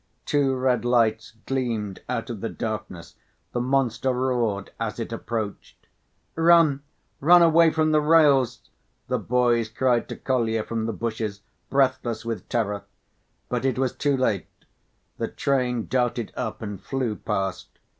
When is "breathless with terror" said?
11.69-12.81